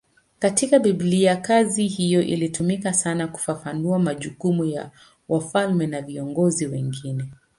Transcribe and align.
Katika 0.39 0.79
Biblia 0.79 1.35
kazi 1.35 1.87
hiyo 1.87 2.21
ilitumika 2.21 2.93
sana 2.93 3.27
kufafanua 3.27 3.99
majukumu 3.99 4.65
ya 4.65 4.91
wafalme 5.29 5.87
na 5.87 6.01
viongozi 6.01 6.65
wengine. 6.67 7.29